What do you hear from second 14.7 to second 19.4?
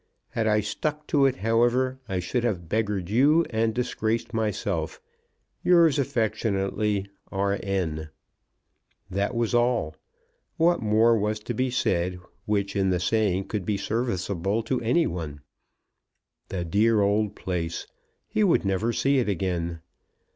any one? The dear old place! He would never see it